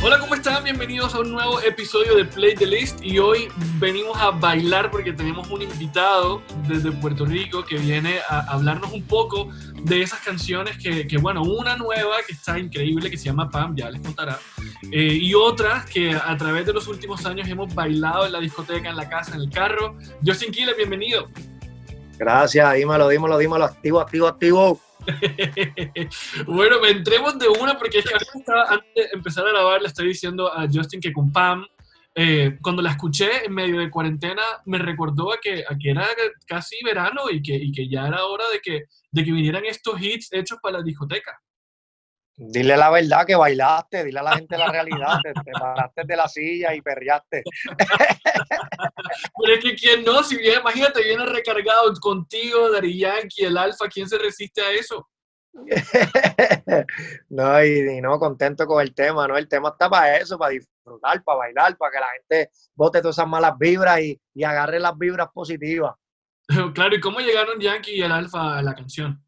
Hola, 0.00 0.20
¿cómo 0.20 0.36
están? 0.36 0.62
Bienvenidos 0.62 1.12
a 1.14 1.20
un 1.20 1.32
nuevo 1.32 1.60
episodio 1.60 2.14
de 2.14 2.24
Play 2.24 2.54
the 2.54 2.66
List 2.66 3.02
y 3.02 3.18
hoy 3.18 3.48
venimos 3.80 4.16
a 4.16 4.30
bailar 4.30 4.92
porque 4.92 5.12
tenemos 5.12 5.50
un 5.50 5.62
invitado 5.62 6.40
desde 6.68 6.92
Puerto 6.92 7.26
Rico 7.26 7.64
que 7.64 7.78
viene 7.78 8.20
a 8.28 8.52
hablarnos 8.52 8.92
un 8.92 9.02
poco 9.02 9.48
de 9.82 10.02
esas 10.02 10.20
canciones 10.20 10.78
que, 10.78 11.08
que 11.08 11.18
bueno, 11.18 11.42
una 11.42 11.76
nueva 11.76 12.14
que 12.24 12.32
está 12.32 12.60
increíble 12.60 13.10
que 13.10 13.18
se 13.18 13.24
llama 13.24 13.50
Pam, 13.50 13.74
ya 13.74 13.90
les 13.90 14.00
contará, 14.00 14.38
eh, 14.92 15.18
y 15.20 15.34
otras 15.34 15.84
que 15.86 16.14
a 16.14 16.36
través 16.36 16.64
de 16.64 16.72
los 16.72 16.86
últimos 16.86 17.26
años 17.26 17.48
hemos 17.48 17.74
bailado 17.74 18.24
en 18.24 18.32
la 18.32 18.40
discoteca, 18.40 18.88
en 18.88 18.96
la 18.96 19.08
casa, 19.08 19.34
en 19.34 19.40
el 19.40 19.50
carro. 19.50 19.96
Justin 20.24 20.52
Kille, 20.52 20.74
bienvenido. 20.74 21.26
Gracias, 22.18 22.74
dímelo, 22.74 23.08
dímelo, 23.08 23.38
dímelo, 23.38 23.64
activo, 23.64 24.00
activo, 24.00 24.26
activo. 24.26 24.80
bueno, 26.46 26.80
me 26.80 26.90
entremos 26.90 27.38
de 27.38 27.48
una 27.48 27.78
porque 27.78 28.00
es 28.00 28.04
que 28.04 28.14
antes 28.14 28.94
de 28.94 29.08
empezar 29.12 29.46
a 29.46 29.50
grabar 29.50 29.80
le 29.80 29.88
estoy 29.88 30.08
diciendo 30.08 30.52
a 30.52 30.66
Justin 30.66 31.00
que 31.00 31.12
con 31.12 31.32
Pam, 31.32 31.64
eh, 32.14 32.58
cuando 32.60 32.82
la 32.82 32.90
escuché 32.90 33.46
en 33.46 33.54
medio 33.54 33.78
de 33.78 33.88
cuarentena, 33.90 34.42
me 34.66 34.78
recordó 34.78 35.32
a 35.32 35.38
que, 35.40 35.64
a 35.68 35.78
que 35.78 35.90
era 35.90 36.06
casi 36.46 36.76
verano 36.84 37.30
y 37.30 37.40
que, 37.40 37.88
ya 37.88 38.08
era 38.08 38.24
hora 38.24 38.44
de 38.52 38.60
que 38.60 39.32
vinieran 39.32 39.64
estos 39.64 40.02
hits 40.02 40.32
hechos 40.32 40.58
para 40.60 40.78
la 40.78 40.84
discoteca. 40.84 41.40
Dile 42.40 42.76
la 42.76 42.88
verdad 42.88 43.26
que 43.26 43.34
bailaste, 43.34 44.04
dile 44.04 44.20
a 44.20 44.22
la 44.22 44.36
gente 44.36 44.56
la 44.56 44.70
realidad, 44.70 45.18
te, 45.24 45.32
te 45.32 45.50
paraste 45.50 46.02
de 46.04 46.16
la 46.16 46.28
silla 46.28 46.72
y 46.72 46.80
perreaste. 46.80 47.42
Pero 49.42 49.54
es 49.54 49.64
que 49.64 49.74
quién 49.74 50.04
no, 50.04 50.22
si 50.22 50.36
viene, 50.36 50.60
imagínate, 50.60 51.02
viene 51.02 51.26
recargado 51.26 51.92
contigo, 52.00 52.70
Dari 52.70 52.96
Yankee, 52.96 53.44
el 53.44 53.58
Alfa, 53.58 53.88
¿quién 53.88 54.08
se 54.08 54.18
resiste 54.18 54.60
a 54.60 54.70
eso? 54.70 55.08
no, 57.30 57.64
y, 57.64 58.00
no, 58.00 58.20
contento 58.20 58.68
con 58.68 58.82
el 58.82 58.94
tema, 58.94 59.26
¿no? 59.26 59.36
El 59.36 59.48
tema 59.48 59.70
está 59.70 59.90
para 59.90 60.18
eso, 60.18 60.38
para 60.38 60.52
disfrutar, 60.52 61.24
para 61.24 61.38
bailar, 61.38 61.76
para 61.76 61.90
que 61.90 61.98
la 61.98 62.06
gente 62.20 62.50
bote 62.76 63.00
todas 63.00 63.16
esas 63.16 63.26
malas 63.26 63.58
vibras 63.58 64.00
y, 64.00 64.16
y 64.32 64.44
agarre 64.44 64.78
las 64.78 64.96
vibras 64.96 65.28
positivas. 65.34 65.96
claro, 66.74 66.94
¿y 66.94 67.00
cómo 67.00 67.18
llegaron 67.18 67.58
Yankee 67.58 67.96
y 67.96 68.02
el 68.02 68.12
Alfa 68.12 68.58
a 68.58 68.62
la 68.62 68.76
canción? 68.76 69.24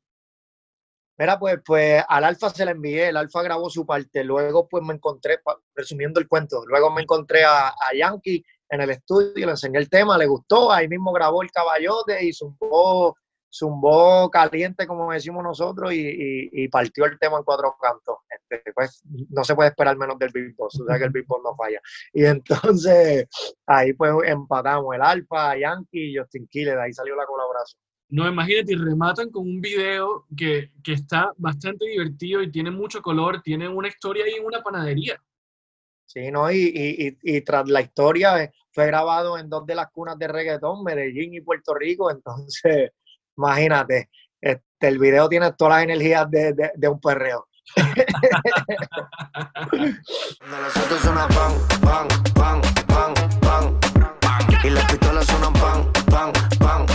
Mira, 1.20 1.38
pues, 1.38 1.58
pues 1.66 2.02
al 2.08 2.24
Alfa 2.24 2.48
se 2.48 2.64
le 2.64 2.70
envié, 2.70 3.10
el 3.10 3.16
Alfa 3.18 3.42
grabó 3.42 3.68
su 3.68 3.84
parte, 3.84 4.24
luego 4.24 4.66
pues 4.66 4.82
me 4.82 4.94
encontré, 4.94 5.38
resumiendo 5.74 6.18
el 6.18 6.26
cuento, 6.26 6.64
luego 6.66 6.90
me 6.90 7.02
encontré 7.02 7.44
a, 7.44 7.68
a 7.68 7.94
Yankee 7.94 8.42
en 8.70 8.80
el 8.80 8.88
estudio, 8.88 9.44
le 9.44 9.52
enseñé 9.52 9.80
el 9.80 9.90
tema, 9.90 10.16
le 10.16 10.24
gustó, 10.24 10.72
ahí 10.72 10.88
mismo 10.88 11.12
grabó 11.12 11.42
el 11.42 11.50
caballote 11.50 12.24
y 12.24 12.32
zumbó, 12.32 13.18
zumbó 13.52 14.30
caliente, 14.30 14.86
como 14.86 15.12
decimos 15.12 15.42
nosotros, 15.42 15.90
y 15.92 16.68
partió 16.68 17.04
el 17.04 17.18
tema 17.18 17.36
en 17.36 17.44
cuatro 17.44 17.76
cantos. 17.78 18.16
Este, 18.30 18.72
pues 18.72 19.02
no 19.28 19.44
se 19.44 19.54
puede 19.54 19.68
esperar 19.68 19.98
menos 19.98 20.18
del 20.18 20.30
beatbox, 20.32 20.80
o 20.80 20.86
sea 20.86 20.96
que 20.96 21.04
el 21.04 21.10
beatbox 21.10 21.42
no 21.44 21.54
falla. 21.54 21.82
Y 22.14 22.24
entonces 22.24 23.28
ahí 23.66 23.92
pues 23.92 24.10
empatamos 24.24 24.94
el 24.94 25.02
Alfa, 25.02 25.58
Yankee 25.58 26.12
y 26.12 26.16
Justin 26.16 26.48
Kille, 26.48 26.74
de 26.74 26.80
ahí 26.80 26.94
salió 26.94 27.14
la 27.14 27.26
colaboración. 27.26 27.78
No, 28.10 28.28
imagínate, 28.28 28.72
y 28.72 28.76
rematan 28.76 29.30
con 29.30 29.42
un 29.42 29.60
video 29.60 30.26
que, 30.36 30.72
que, 30.82 30.94
está 30.94 31.32
bastante 31.36 31.86
divertido 31.86 32.42
y 32.42 32.50
tiene 32.50 32.72
mucho 32.72 33.00
color, 33.00 33.40
tiene 33.40 33.68
una 33.68 33.86
historia 33.86 34.24
y 34.28 34.40
una 34.40 34.62
panadería. 34.62 35.22
Sí, 36.06 36.30
¿no? 36.32 36.50
Y, 36.50 36.72
y, 36.74 37.18
y, 37.22 37.40
tras 37.42 37.68
la 37.68 37.80
historia 37.80 38.42
eh, 38.42 38.52
fue 38.72 38.86
grabado 38.86 39.38
en 39.38 39.48
dos 39.48 39.64
de 39.64 39.76
las 39.76 39.90
cunas 39.92 40.18
de 40.18 40.26
reggaetón, 40.26 40.82
Medellín 40.82 41.34
y 41.34 41.40
Puerto 41.40 41.72
Rico, 41.72 42.10
entonces, 42.10 42.90
imagínate, 43.36 44.10
este, 44.40 44.88
el 44.88 44.98
video 44.98 45.28
tiene 45.28 45.52
todas 45.52 45.74
las 45.74 45.84
energías 45.84 46.28
de, 46.28 46.52
de, 46.52 46.72
de 46.74 46.88
un 46.88 47.00
perreo. 47.00 47.46
Nosotros 50.50 51.00
suena 51.00 51.28
pan, 51.28 51.52
pan, 51.80 52.08
pan, 52.34 52.60
pan, 52.88 53.14
pan, 53.40 53.80
y 54.64 54.70
las 54.70 54.84
pistolas 54.90 55.26
suenan 55.26 55.52
pan, 55.52 55.92
pan, 56.10 56.32
pan. 56.58 56.89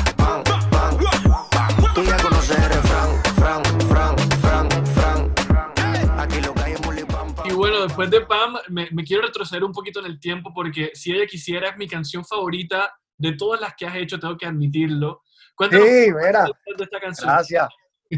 Después 7.96 8.12
de 8.12 8.22
Pam, 8.26 8.58
me, 8.70 8.90
me, 8.92 9.04
quiero 9.04 9.24
retroceder 9.24 9.64
un 9.64 9.72
poquito 9.72 10.02
en 10.02 10.08
el 10.08 10.20
tiempo 10.20 10.54
porque 10.54 10.92
si 10.94 11.14
ella 11.14 11.26
quisiera 11.26 11.70
es 11.70 11.78
mi 11.78 11.88
canción 11.88 12.26
favorita 12.26 12.94
de 13.18 13.34
todas 13.34 13.62
las 13.62 13.74
que 13.76 13.86
has 13.86 13.96
hecho, 13.96 14.20
tengo 14.20 14.38
que 14.38 14.46
admitirlo. 14.46 15.24
Cuéntanos 15.56 15.88
sí, 15.88 16.12
mira, 16.12 16.44
de 16.44 16.84
esta 16.84 17.00
canción. 17.00 17.30
Gracias. 17.30 17.70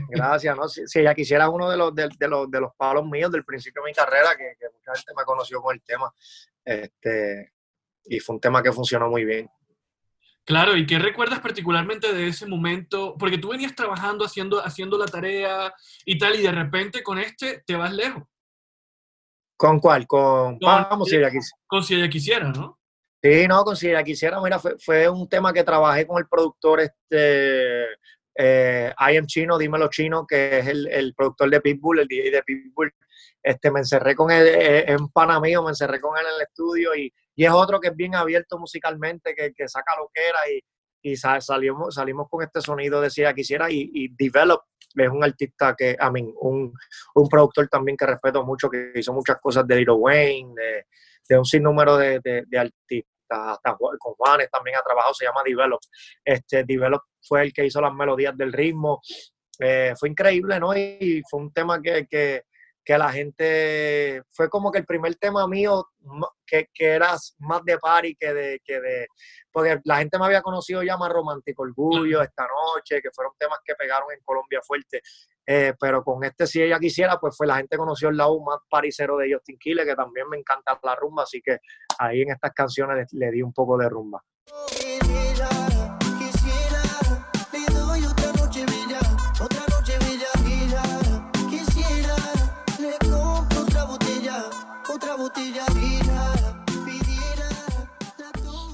Gracias, 0.09 0.57
¿no? 0.57 0.67
Si, 0.67 0.85
si, 0.87 0.99
ella 0.99 1.13
quisiera 1.13 1.49
uno 1.49 1.69
de 1.69 1.77
los, 1.77 1.93
de, 1.93 2.09
de, 2.17 2.27
los, 2.27 2.49
de 2.49 2.59
los 2.59 2.71
palos 2.75 3.05
míos 3.05 3.31
del 3.31 3.45
principio 3.45 3.83
de 3.83 3.89
mi 3.89 3.93
carrera, 3.93 4.35
que, 4.35 4.55
que 4.59 4.65
mucha 4.73 4.93
gente 4.99 5.13
me 5.15 5.23
conoció 5.23 5.61
con 5.61 5.75
el 5.75 5.81
tema, 5.81 6.11
este, 6.65 7.53
y 8.05 8.19
fue 8.19 8.35
un 8.35 8.41
tema 8.41 8.61
que 8.61 8.73
funcionó 8.73 9.09
muy 9.09 9.23
bien. 9.23 9.49
Claro, 10.43 10.75
¿y 10.75 10.85
qué 10.85 10.97
recuerdas 10.97 11.39
particularmente 11.39 12.13
de 12.13 12.27
ese 12.27 12.47
momento? 12.47 13.15
Porque 13.17 13.37
tú 13.37 13.49
venías 13.49 13.75
trabajando, 13.75 14.25
haciendo, 14.25 14.65
haciendo 14.65 14.97
la 14.97 15.05
tarea 15.05 15.73
y 16.05 16.17
tal, 16.17 16.35
y 16.35 16.41
de 16.41 16.51
repente 16.51 17.03
con 17.03 17.19
este 17.19 17.63
te 17.65 17.75
vas 17.75 17.93
lejos. 17.93 18.23
¿Con 19.57 19.79
cuál? 19.79 20.05
Con, 20.05 20.59
con 20.59 20.59
vamos, 20.59 21.09
si 21.09 21.15
ella 21.15 21.31
quisiera. 21.31 21.57
Con 21.65 21.83
si 21.83 21.95
ella 21.95 22.09
quisiera, 22.09 22.47
¿no? 22.49 22.79
Sí, 23.21 23.47
no, 23.47 23.63
con 23.63 23.75
si 23.75 23.89
ella 23.89 24.03
quisiera, 24.03 24.39
mira, 24.39 24.59
fue, 24.59 24.77
fue 24.79 25.09
un 25.09 25.27
tema 25.27 25.51
que 25.51 25.63
trabajé 25.63 26.05
con 26.05 26.19
el 26.19 26.27
productor 26.27 26.81
este, 26.81 27.85
eh, 28.35 28.93
I 28.95 29.17
Am 29.17 29.25
Chino, 29.25 29.57
Dímelo 29.57 29.89
Chino, 29.89 30.25
que 30.27 30.59
es 30.59 30.67
el, 30.67 30.87
el, 30.87 31.15
productor 31.15 31.49
de 31.49 31.59
Pitbull, 31.59 31.99
el 31.99 32.07
DJ 32.07 32.29
de 32.29 32.43
Pitbull. 32.43 32.93
Este, 33.41 33.71
me 33.71 33.79
encerré 33.79 34.15
con 34.15 34.29
él 34.29 34.47
en 34.47 35.09
pana 35.09 35.39
mío, 35.39 35.63
me 35.63 35.69
encerré 35.69 35.99
con 35.99 36.17
él 36.17 36.25
en 36.25 36.35
el 36.35 36.41
estudio 36.43 36.95
y, 36.95 37.11
y 37.35 37.45
es 37.45 37.51
otro 37.51 37.79
que 37.79 37.87
es 37.87 37.95
bien 37.95 38.13
abierto 38.13 38.59
musicalmente, 38.59 39.33
que, 39.33 39.53
que 39.53 39.67
saca 39.67 39.95
lo 39.97 40.09
que 40.13 40.21
era 40.21 40.39
y, 40.51 40.61
y 41.11 41.15
salimos, 41.15 41.95
salimos 41.95 42.27
con 42.29 42.43
este 42.43 42.61
sonido 42.61 43.01
de 43.01 43.33
quisiera 43.33 43.67
y, 43.69 44.09
Develop 44.17 44.61
es 44.95 45.09
un 45.09 45.23
artista 45.23 45.75
que, 45.77 45.95
a 45.99 46.07
I 46.07 46.11
mí, 46.11 46.23
mean, 46.23 46.33
un, 46.39 46.73
un, 47.13 47.29
productor 47.29 47.67
también 47.67 47.95
que 47.95 48.05
respeto 48.05 48.43
mucho, 48.43 48.67
que 48.69 48.93
hizo 48.95 49.13
muchas 49.13 49.37
cosas 49.39 49.67
de 49.67 49.75
Lil 49.75 49.91
Wayne, 49.91 50.53
de, 50.55 50.85
de 51.29 51.37
un 51.37 51.45
sinnúmero 51.45 51.97
de, 51.97 52.19
de, 52.23 52.43
de 52.47 52.57
artistas 52.57 53.17
hasta 53.29 53.75
con 53.77 54.13
Juanes 54.15 54.49
también 54.49 54.77
ha 54.77 54.81
trabajado, 54.81 55.13
se 55.13 55.25
llama 55.25 55.41
Develop. 55.45 55.79
Este, 56.23 56.63
Develop 56.63 57.01
fue 57.21 57.43
el 57.43 57.53
que 57.53 57.65
hizo 57.65 57.81
las 57.81 57.93
melodías 57.93 58.35
del 58.37 58.53
ritmo. 58.53 59.01
Eh, 59.59 59.93
fue 59.99 60.09
increíble, 60.09 60.59
¿no? 60.59 60.75
Y 60.75 61.21
fue 61.29 61.41
un 61.41 61.51
tema 61.51 61.81
que, 61.81 62.43
que, 62.87 62.97
la 62.97 63.11
gente, 63.11 64.23
fue 64.31 64.49
como 64.49 64.71
que 64.71 64.79
el 64.79 64.85
primer 64.85 65.15
tema 65.15 65.45
mío 65.47 65.89
que, 66.45 66.69
que 66.73 66.85
era 66.85 67.15
más 67.39 67.63
de 67.65 67.77
party 67.77 68.15
que 68.15 68.33
de, 68.33 68.61
que 68.63 68.79
de, 68.79 69.07
porque 69.51 69.81
la 69.83 69.97
gente 69.97 70.17
me 70.17 70.25
había 70.25 70.41
conocido 70.41 70.81
ya 70.83 70.95
más 70.95 71.11
romántico, 71.11 71.63
Orgullo, 71.63 72.21
Esta 72.21 72.47
Noche, 72.47 73.01
que 73.01 73.11
fueron 73.11 73.33
temas 73.37 73.59
que 73.65 73.75
pegaron 73.75 74.07
en 74.13 74.21
Colombia 74.23 74.61
fuerte. 74.65 75.01
Eh, 75.45 75.73
pero 75.79 76.03
con 76.03 76.23
este, 76.23 76.47
si 76.47 76.61
ella 76.61 76.79
quisiera, 76.79 77.19
pues 77.19 77.35
fue 77.35 77.47
la 77.47 77.57
gente 77.57 77.77
conoció 77.77 78.09
el 78.09 78.17
lado 78.17 78.39
más 78.39 78.59
paricero 78.69 79.17
de 79.17 79.33
Justin 79.33 79.57
Kille, 79.59 79.85
que 79.85 79.95
también 79.95 80.29
me 80.29 80.37
encanta 80.37 80.79
la 80.81 80.95
rumba, 80.95 81.23
así 81.23 81.41
que 81.41 81.59
ahí 81.99 82.21
en 82.21 82.31
estas 82.31 82.53
canciones 82.53 83.07
le, 83.11 83.25
le 83.25 83.31
di 83.31 83.41
un 83.41 83.53
poco 83.53 83.77
de 83.77 83.89
rumba. 83.89 84.23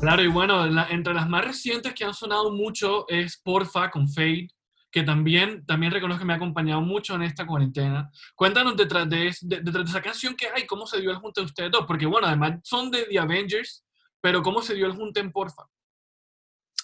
Claro, 0.03 0.21
y 0.21 0.27
bueno, 0.27 0.65
entre 0.89 1.13
las 1.13 1.29
más 1.29 1.45
recientes 1.45 1.93
que 1.93 2.03
han 2.03 2.13
sonado 2.13 2.51
mucho 2.51 3.05
es 3.07 3.37
Porfa 3.37 3.89
con 3.89 4.09
Fade, 4.09 4.49
que 4.91 5.01
también, 5.01 5.65
también 5.65 5.93
reconozco 5.93 6.19
que 6.19 6.25
me 6.25 6.33
ha 6.33 6.35
acompañado 6.35 6.81
mucho 6.81 7.15
en 7.15 7.21
esta 7.21 7.47
cuarentena. 7.47 8.11
Cuéntanos 8.35 8.75
detrás 8.75 9.09
de, 9.09 9.33
de, 9.43 9.61
detrás 9.61 9.85
de 9.85 9.91
esa 9.91 10.01
canción 10.01 10.35
que 10.35 10.47
hay, 10.53 10.67
cómo 10.67 10.85
se 10.87 10.99
dio 10.99 11.09
el 11.09 11.19
junte 11.19 11.39
de 11.39 11.45
ustedes 11.45 11.71
dos, 11.71 11.85
porque 11.87 12.05
bueno, 12.05 12.27
además 12.27 12.59
son 12.65 12.91
de 12.91 13.05
The 13.05 13.17
Avengers, 13.17 13.85
pero 14.19 14.41
cómo 14.41 14.61
se 14.61 14.73
dio 14.73 14.87
el 14.87 14.91
junte 14.91 15.21
en 15.21 15.31
Porfa. 15.31 15.63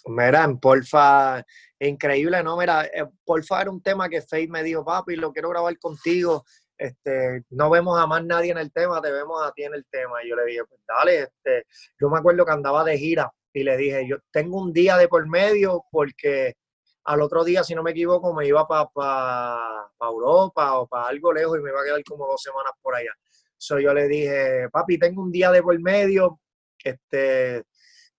Mira, 0.06 0.45
en 0.45 0.57
Porfa, 0.57 1.44
increíble, 1.77 2.42
¿no? 2.42 2.56
Mira, 2.56 2.86
eh, 2.86 3.06
Porfa 3.25 3.63
era 3.63 3.69
un 3.69 3.81
tema 3.81 4.07
que 4.07 4.22
Fade 4.22 4.48
me 4.48 4.63
dijo, 4.63 4.86
papi, 4.86 5.18
lo 5.18 5.33
quiero 5.33 5.50
grabar 5.50 5.77
contigo. 5.77 6.45
Este, 6.80 7.44
no 7.50 7.70
vemos 7.70 8.00
a 8.00 8.08
más 8.08 8.24
nadie 8.24 8.52
en 8.52 8.58
el 8.58 8.72
tema, 8.72 9.02
te 9.02 9.12
vemos 9.12 9.46
a 9.46 9.52
ti 9.52 9.64
en 9.64 9.74
el 9.74 9.86
tema. 9.86 10.24
Y 10.24 10.30
yo 10.30 10.36
le 10.38 10.46
dije, 10.46 10.64
pues 10.64 10.80
dale, 10.88 11.24
este, 11.24 11.66
yo 12.00 12.10
me 12.10 12.18
acuerdo 12.18 12.46
que 12.46 12.52
andaba 12.54 12.86
de 12.86 12.98
gira 12.98 13.30
y 13.52 13.64
le 13.64 13.76
dije, 13.76 14.08
yo 14.08 14.18
tengo 14.31 14.58
un 14.62 14.72
día 14.72 14.96
de 14.98 15.10
por 15.10 15.28
medio 15.28 15.84
porque 15.92 16.56
al 17.04 17.22
otro 17.22 17.44
día, 17.44 17.64
si 17.64 17.76
no 17.76 17.84
me 17.84 17.92
equivoco, 17.92 18.34
me 18.34 18.48
iba 18.48 18.66
para 18.66 18.86
pa, 18.86 19.92
pa 19.98 20.08
Europa 20.08 20.80
o 20.80 20.88
para 20.88 21.08
algo 21.08 21.34
lejos 21.34 21.58
y 21.58 21.62
me 21.62 21.70
iba 21.70 21.81
a 21.81 21.84
quedar 21.84 22.04
como 22.06 22.26
dos 22.26 22.42
semanas 22.42 22.72
por 22.82 22.96
allá. 22.96 23.12
So 23.58 23.78
yo 23.80 23.94
le 23.94 24.08
dije, 24.08 24.70
papi, 24.72 24.98
tengo 24.98 25.22
un 25.22 25.32
día 25.32 25.52
de 25.52 25.62
por 25.62 25.78
medio, 25.82 26.40
este, 26.82 27.64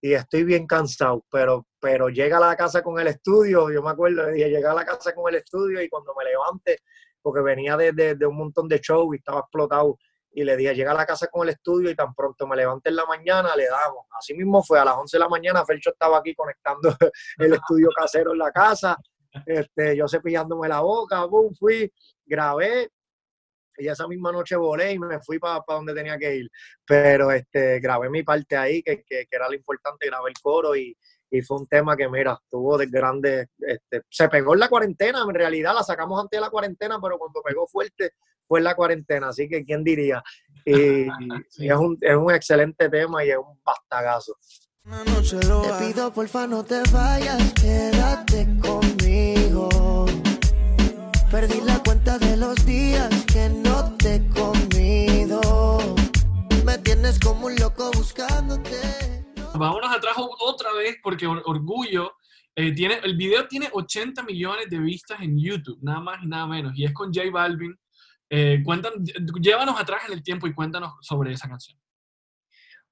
y 0.03 0.13
estoy 0.13 0.45
bien 0.45 0.67
cansado, 0.67 1.25
pero, 1.31 1.67
pero 1.81 2.09
llega 2.09 2.37
a 2.37 2.41
la 2.41 2.56
casa 2.56 2.83
con 2.83 2.99
el 3.01 3.06
estudio, 3.06 3.71
yo 3.71 3.83
me 3.83 3.91
acuerdo, 3.91 4.27
le 4.27 4.33
dije, 4.33 4.51
llega 4.51 4.73
a 4.73 4.75
la 4.75 4.85
casa 4.85 5.15
con 5.15 5.33
el 5.33 5.41
estudio 5.41 5.81
y 5.81 5.89
cuando 5.89 6.15
me 6.15 6.25
levante, 6.25 6.81
porque 7.22 7.40
venía 7.40 7.76
de, 7.76 7.93
de, 7.93 8.14
de 8.14 8.26
un 8.26 8.37
montón 8.37 8.69
de 8.69 8.78
shows 8.78 9.14
y 9.14 9.19
estaba 9.19 9.40
explotado, 9.40 9.99
y 10.32 10.44
le 10.44 10.56
dije, 10.56 10.75
llega 10.75 10.93
a 10.93 10.94
la 10.94 11.06
casa 11.06 11.26
con 11.26 11.46
el 11.46 11.55
estudio 11.55 11.90
y 11.90 11.94
tan 11.94 12.14
pronto 12.14 12.46
me 12.46 12.56
levante 12.56 12.88
en 12.90 12.96
la 12.96 13.05
mañana, 13.05 13.56
le 13.56 13.67
damos. 13.67 14.06
Así 14.17 14.34
mismo 14.34 14.62
fue, 14.62 14.78
a 14.78 14.84
las 14.84 14.96
11 14.96 15.17
de 15.17 15.20
la 15.20 15.28
mañana, 15.28 15.64
Felcho 15.64 15.90
estaba 15.90 16.19
aquí 16.19 16.34
conectando 16.34 16.94
el 17.38 17.55
estudio 17.55 17.88
casero 17.96 18.32
en 18.32 18.38
la 18.38 18.52
casa, 18.52 18.96
este, 19.46 19.96
yo 19.96 20.08
cepillándome 20.08 20.69
la 20.69 20.81
boca, 20.81 21.25
boom, 21.25 21.55
fui, 21.55 21.93
grabé, 22.25 22.90
y 23.76 23.88
esa 23.88 24.06
misma 24.06 24.31
noche 24.31 24.56
volé 24.56 24.93
y 24.93 24.99
me 24.99 25.20
fui 25.20 25.38
para 25.38 25.64
donde 25.67 25.94
tenía 25.94 26.19
que 26.19 26.37
ir. 26.37 26.50
Pero 26.84 27.31
este, 27.32 27.81
grabé 27.81 28.11
mi 28.11 28.22
parte 28.22 28.56
ahí, 28.56 28.82
que, 28.82 29.02
que, 29.05 29.26
era 29.31 29.49
lo 29.49 29.55
importante, 29.55 30.06
grabé 30.06 30.31
el 30.31 30.38
coro 30.43 30.76
y, 30.76 30.96
y, 31.31 31.43
fue 31.43 31.59
un 31.59 31.67
tema 31.67 31.97
que, 31.97 32.09
mira, 32.09 32.38
estuvo 32.43 32.77
de 32.77 32.87
grande. 32.87 33.49
Este, 33.59 34.03
se 34.09 34.29
pegó 34.29 34.55
en 34.55 34.61
la 34.61 34.69
cuarentena, 34.69 35.23
en 35.23 35.35
realidad 35.35 35.75
la 35.75 35.82
sacamos 35.82 36.21
antes 36.21 36.38
de 36.38 36.43
la 36.43 36.50
cuarentena, 36.50 36.99
pero 37.00 37.19
cuando 37.19 37.43
pegó 37.43 37.67
fuerte 37.67 38.12
fue 38.47 38.59
en 38.59 38.65
la 38.65 38.75
cuarentena, 38.75 39.29
así 39.29 39.49
que 39.49 39.65
quién 39.65 39.85
diría. 39.85 40.23
Y, 40.65 41.06
es, 41.59 41.77
un, 41.77 41.97
es 42.00 42.17
un 42.17 42.32
excelente 42.32 42.88
tema 42.88 43.25
y 43.25 43.31
es 43.31 43.38
un 43.38 43.61
bastagazo. 43.65 44.37
Te 44.82 45.87
pido 45.87 46.12
porfa 46.12 46.47
no 46.47 46.65
te 46.65 46.82
vayas, 46.91 47.53
quédate 47.53 48.49
conmigo. 48.61 50.06
Perdí 51.31 51.61
la 51.61 51.81
cuenta 51.85 52.19
de 52.19 52.37
los 52.37 52.67
días 52.67 53.09
que 53.27 53.49
no 53.50 53.94
te 53.99 54.17
he 54.17 54.29
comido. 54.31 55.94
Me 56.65 56.77
tienes 56.79 57.21
como 57.21 57.47
un 57.47 57.56
loco 57.56 57.91
buscándote. 57.93 59.10
Vámonos 59.58 59.91
atrás 59.93 60.14
otra 60.17 60.73
vez 60.73 60.97
porque 61.02 61.26
Orgullo 61.26 62.12
eh, 62.55 62.73
tiene, 62.73 63.00
el 63.02 63.17
video 63.17 63.47
tiene 63.49 63.69
80 63.73 64.23
millones 64.23 64.70
de 64.70 64.79
vistas 64.79 65.20
en 65.20 65.38
YouTube, 65.38 65.79
nada 65.82 66.00
más 66.00 66.23
y 66.23 66.26
nada 66.26 66.47
menos, 66.47 66.73
y 66.76 66.85
es 66.85 66.93
con 66.93 67.12
J 67.12 67.31
Balvin. 67.31 67.76
Eh, 68.29 68.62
llévanos 69.41 69.81
atrás 69.81 70.02
en 70.06 70.14
el 70.14 70.23
tiempo 70.23 70.47
y 70.47 70.55
cuéntanos 70.55 70.94
sobre 71.00 71.32
esa 71.32 71.49
canción. 71.49 71.79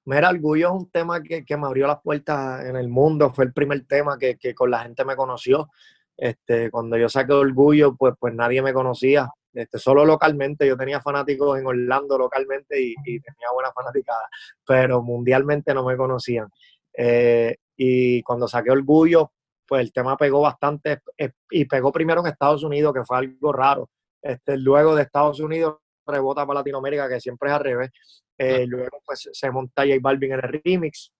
Mira, 0.05 0.29
Orgullo 0.29 0.67
es 0.67 0.81
un 0.81 0.89
tema 0.91 1.21
que, 1.21 1.45
que, 1.45 1.57
me 1.57 1.65
abrió 1.65 1.87
las 1.87 2.01
puertas 2.01 2.65
en 2.65 2.75
el 2.75 2.89
mundo, 2.89 3.31
fue 3.33 3.45
el 3.45 3.53
primer 3.53 3.85
tema 3.85 4.17
que, 4.17 4.37
que, 4.37 4.53
con 4.53 4.69
la 4.69 4.79
gente 4.79 5.05
me 5.05 5.15
conoció. 5.15 5.69
Este, 6.17 6.69
cuando 6.69 6.97
yo 6.97 7.07
saqué 7.07 7.31
Orgullo, 7.31 7.95
pues, 7.95 8.13
pues 8.19 8.33
nadie 8.33 8.61
me 8.61 8.73
conocía, 8.73 9.29
este, 9.53 9.79
solo 9.79 10.05
localmente, 10.05 10.67
yo 10.67 10.77
tenía 10.77 11.01
fanáticos 11.01 11.59
en 11.59 11.65
Orlando 11.65 12.17
localmente 12.17 12.79
y, 12.81 12.95
tenía 12.95 13.51
buena 13.53 13.71
fanaticada, 13.71 14.29
pero 14.65 15.01
mundialmente 15.01 15.73
no 15.73 15.83
me 15.85 15.97
conocían. 15.97 16.47
Eh, 16.95 17.57
y 17.75 18.21
cuando 18.23 18.47
saqué 18.47 18.71
Orgullo, 18.71 19.31
pues 19.67 19.81
el 19.81 19.93
tema 19.93 20.17
pegó 20.17 20.41
bastante 20.41 21.01
eh, 21.17 21.31
y 21.49 21.65
pegó 21.65 21.91
primero 21.91 22.21
en 22.21 22.27
Estados 22.27 22.63
Unidos, 22.63 22.93
que 22.93 23.03
fue 23.03 23.17
algo 23.17 23.53
raro, 23.53 23.89
este, 24.21 24.57
luego 24.57 24.95
de 24.95 25.03
Estados 25.03 25.39
Unidos 25.39 25.77
rebota 26.05 26.45
para 26.45 26.59
Latinoamérica, 26.59 27.07
que 27.07 27.19
siempre 27.19 27.49
es 27.49 27.55
al 27.55 27.63
revés. 27.63 27.91
Eh, 28.37 28.65
luego 28.65 29.01
pues 29.05 29.29
se 29.31 29.51
monta 29.51 29.83
J 29.83 29.97
Balvin 30.01 30.33
en 30.33 30.39
el 30.43 30.61
remix. 30.63 31.11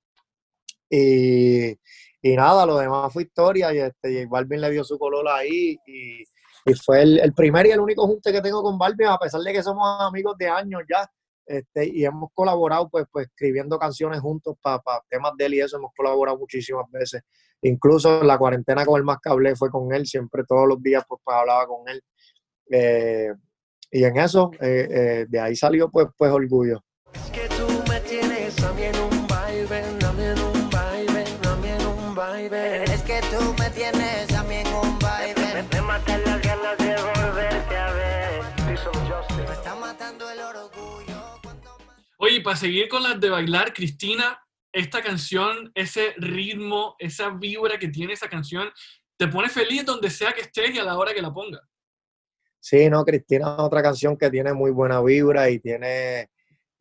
Y, 0.90 1.70
y, 1.70 2.36
nada, 2.36 2.66
lo 2.66 2.78
demás 2.78 3.14
fue 3.14 3.24
historia. 3.24 3.74
Y 3.74 3.78
este, 3.78 4.24
J 4.24 4.28
Balvin 4.30 4.62
le 4.62 4.72
dio 4.72 4.84
su 4.84 4.98
color 4.98 5.28
ahí. 5.28 5.78
Y, 5.86 6.24
y 6.69 6.74
fue 6.74 7.01
el, 7.01 7.19
el, 7.19 7.33
primer 7.33 7.66
y 7.66 7.71
el 7.71 7.80
único 7.80 8.06
junte 8.06 8.31
que 8.31 8.42
tengo 8.42 8.62
con 8.62 8.77
Balvin, 8.77 9.07
a 9.07 9.18
pesar 9.18 9.42
de 9.42 9.54
que 9.54 9.63
somos 9.63 9.86
amigos 10.01 10.38
de 10.38 10.48
años 10.48 10.81
ya. 10.89 11.10
Este, 11.45 11.88
y 11.88 12.06
hemos 12.06 12.30
colaborado 12.31 12.88
pues, 12.89 13.06
pues 13.12 13.25
escribiendo 13.25 13.80
canciones 13.80 14.19
juntos 14.19 14.56
para 14.62 14.83
temas 15.10 15.31
de 15.36 15.48
él 15.48 15.56
y 15.56 15.62
eso 15.62 15.77
hemos 15.77 15.92
colaborado 15.98 16.38
muchísimas 16.38 16.86
veces. 16.92 17.24
Incluso 17.63 18.21
en 18.21 18.27
la 18.27 18.38
cuarentena 18.38 18.86
con 18.86 18.98
el 18.98 19.04
más 19.04 19.18
hablé 19.25 19.56
fue 19.56 19.71
con 19.71 19.92
él, 19.92 20.06
siempre 20.06 20.44
todos 20.48 20.68
los 20.68 20.81
días 20.81 21.04
pues, 21.07 21.19
pues 21.24 21.36
hablaba 21.36 21.66
con 21.66 21.89
él. 21.89 22.04
Eh, 22.71 23.33
y 23.89 24.04
en 24.04 24.18
eso, 24.18 24.51
eh, 24.62 24.88
eh, 24.92 25.25
de 25.27 25.39
ahí 25.39 25.56
salió 25.56 25.89
pues, 25.89 26.07
pues 26.16 26.31
orgullo. 26.31 26.83
Baile. 32.47 32.83
Es 32.86 33.01
que 33.01 33.19
tú 33.31 33.53
me 33.59 33.69
tienes 33.71 34.33
a 34.33 34.44
mí 34.44 34.56
en 34.56 34.68
un 34.68 35.00
baile. 35.00 35.63
Me, 35.71 35.81
matan 35.81 36.24
las 36.24 36.41
ganas 36.41 36.77
de 36.77 36.95
volverte 36.95 37.75
a 37.75 37.91
ver. 37.91 38.41
Me 38.65 39.53
está 39.53 39.75
matando 39.75 40.30
el 40.30 40.39
orgullo. 40.39 41.39
Oye, 42.18 42.41
para 42.41 42.56
seguir 42.56 42.88
con 42.88 43.03
las 43.03 43.19
de 43.19 43.30
bailar, 43.30 43.74
Cristina, 43.74 44.39
esta 44.71 45.01
canción, 45.01 45.71
ese 45.74 46.13
ritmo, 46.18 46.95
esa 47.00 47.30
vibra 47.30 47.77
que 47.80 47.88
tiene 47.88 48.13
esa 48.13 48.30
canción, 48.30 48.69
te 49.18 49.27
pone 49.27 49.50
feliz 49.50 49.85
donde 49.85 50.09
sea 50.09 50.31
que 50.33 50.42
estés 50.42 50.74
y 50.75 50.80
a 50.80 50.83
la 50.83 50.97
hora 50.97 51.13
que 51.13 51.21
la 51.21 51.33
pongas. 51.33 51.62
Sí, 52.62 52.89
no, 52.89 53.03
Cristina 53.06 53.56
es 53.57 53.63
otra 53.63 53.81
canción 53.81 54.18
que 54.18 54.30
tiene 54.30 54.53
muy 54.53 54.71
buena 54.71 55.01
vibra 55.01 55.50
y 55.50 55.59
tiene, 55.59 56.30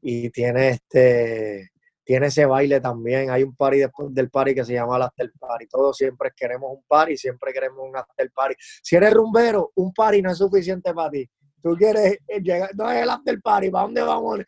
y 0.02 0.28
tiene 0.30 0.70
este, 0.70 1.70
tiene 2.08 2.28
ese 2.28 2.46
baile 2.46 2.80
también. 2.80 3.30
Hay 3.30 3.42
un 3.42 3.54
party 3.54 3.80
después 3.80 4.14
del 4.14 4.30
party 4.30 4.54
que 4.54 4.64
se 4.64 4.72
llama 4.72 4.96
el 4.96 5.02
after 5.02 5.30
party. 5.38 5.66
Todos 5.66 5.94
siempre 5.94 6.32
queremos 6.34 6.70
un 6.72 6.82
party, 6.88 7.18
siempre 7.18 7.52
queremos 7.52 7.86
un 7.86 7.94
after 7.94 8.32
party. 8.32 8.54
Si 8.82 8.96
eres 8.96 9.12
rumbero, 9.12 9.72
un 9.74 9.92
party 9.92 10.22
no 10.22 10.30
es 10.30 10.38
suficiente 10.38 10.94
para 10.94 11.10
ti. 11.10 11.28
Tú 11.62 11.76
quieres 11.76 12.18
eh, 12.26 12.40
llegar, 12.40 12.70
no 12.74 12.90
es 12.90 13.02
el 13.02 13.10
after 13.10 13.38
party, 13.42 13.68
¿para 13.68 13.84
dónde 13.84 14.00
vamos? 14.00 14.38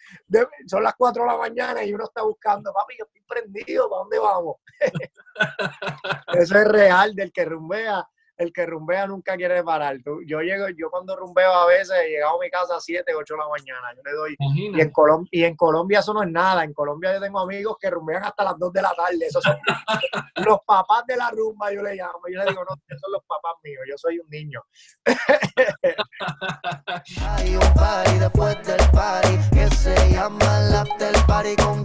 son 0.67 0.83
las 0.83 0.95
4 0.97 1.23
de 1.23 1.29
la 1.29 1.37
mañana 1.37 1.85
y 1.85 1.93
uno 1.93 2.05
está 2.05 2.23
buscando, 2.23 2.73
papi, 2.73 2.95
yo 2.99 3.05
estoy 3.05 3.21
prendido, 3.29 3.91
¿para 3.91 4.01
dónde 4.05 4.19
vamos? 4.19 4.57
Eso 6.41 6.59
es 6.59 6.67
real 6.67 7.15
del 7.15 7.31
que 7.31 7.45
rumbea 7.45 8.09
el 8.41 8.53
que 8.55 8.65
rumbea 8.65 9.07
nunca 9.07 9.37
quiere 9.37 9.63
parar. 9.63 9.99
yo 10.25 10.41
llego, 10.41 10.67
yo 10.71 10.91
cuando 10.91 11.15
rumbeo 11.15 11.53
a 11.53 11.67
veces 11.67 11.95
he 12.03 12.09
llegado 12.09 12.39
a 12.39 12.41
mi 12.41 12.49
casa 12.49 12.77
a 12.77 12.81
7, 12.81 13.15
8 13.15 13.35
de 13.35 13.39
la 13.39 13.49
mañana. 13.49 13.93
Yo 13.95 14.03
le 14.03 14.13
doy. 14.13 14.35
Y 14.57 14.81
en, 14.81 14.91
Colombia, 14.91 15.29
y 15.31 15.45
en 15.45 15.55
Colombia 15.55 15.99
eso 15.99 16.15
no 16.15 16.23
es 16.23 16.31
nada. 16.31 16.65
En 16.65 16.73
Colombia 16.73 17.13
yo 17.13 17.21
tengo 17.21 17.39
amigos 17.39 17.77
que 17.79 17.91
rumbean 17.91 18.25
hasta 18.25 18.45
las 18.45 18.59
2 18.59 18.73
de 18.73 18.83
la 18.83 18.95
tarde. 18.95 19.27
Esos 19.27 19.45
son 19.45 19.59
los 20.47 20.61
papás 20.67 21.05
de 21.07 21.19
la 21.19 21.31
rumba, 21.31 21.71
yo 21.71 21.83
le 21.83 21.97
llamo. 21.97 22.21
Yo 22.33 22.43
le 22.43 22.47
digo, 22.47 22.65
no, 22.65 22.75
esos 22.89 23.01
son 23.01 23.13
los 23.13 23.23
papás 23.25 23.57
míos. 23.63 23.83
Yo 23.87 23.99
soy 23.99 24.19
un 24.19 24.31
niño. 24.31 24.63
Hay 27.29 27.57
un 27.57 27.75
party 27.75 28.19
después 28.21 28.67
del 28.67 28.91
party 28.91 29.39
que 29.53 29.69
se 29.77 30.13
llama 30.13 30.61
el 30.61 30.77
after 30.77 31.15
party. 31.27 31.57
¿Con 31.57 31.85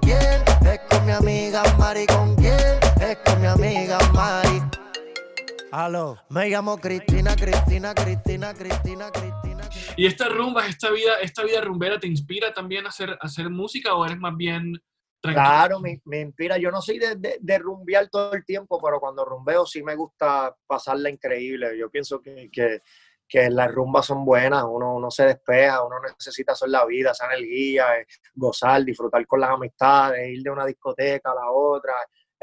Aló, 5.86 6.18
me 6.30 6.50
llamo 6.50 6.80
Cristina, 6.80 7.36
Cristina, 7.36 7.94
Cristina, 7.94 8.56
Cristina, 8.56 9.12
Cristina. 9.12 9.70
¿Y 9.96 10.08
esta 10.08 10.28
rumba, 10.30 10.66
esta 10.66 10.90
vida, 10.90 11.20
esta 11.22 11.44
vida 11.44 11.62
rumbera 11.62 12.00
te 12.00 12.08
inspira 12.08 12.52
también 12.52 12.88
a 12.88 12.90
hacer, 12.90 13.16
hacer 13.22 13.52
música 13.52 13.94
o 13.94 14.04
eres 14.04 14.18
más 14.18 14.36
bien 14.36 14.82
Claro, 15.22 15.80
me, 15.80 16.02
me, 16.06 16.22
inspira. 16.22 16.58
Yo 16.58 16.72
no 16.72 16.82
soy 16.82 16.98
de, 16.98 17.38
de, 17.40 17.58
rumbear 17.60 18.10
todo 18.10 18.34
el 18.34 18.44
tiempo, 18.44 18.82
pero 18.84 19.00
cuando 19.00 19.26
rumbeo 19.26 19.68
sí 19.68 19.84
me 19.84 19.96
gusta 19.96 20.56
pasarla 20.66 21.12
increíble. 21.12 21.78
Yo 21.78 21.92
pienso 21.92 22.20
que, 22.20 22.50
que, 22.52 22.82
que 23.28 23.52
las 23.52 23.72
rumbas 23.72 24.08
son 24.08 24.26
buenas, 24.26 24.64
uno, 24.68 24.96
uno 24.96 25.12
se 25.12 25.26
despeja, 25.26 25.84
uno 25.84 25.98
necesita 26.00 26.54
hacer 26.54 26.70
la 26.70 26.84
vida, 26.86 27.12
esa 27.12 27.28
energía, 27.28 28.00
eh, 28.00 28.08
gozar, 28.34 28.84
disfrutar 28.84 29.26
con 29.28 29.40
las 29.40 29.52
amistades, 29.52 30.30
ir 30.30 30.42
de 30.42 30.50
una 30.50 30.66
discoteca 30.66 31.32
a 31.32 31.36
la 31.36 31.52
otra, 31.52 31.94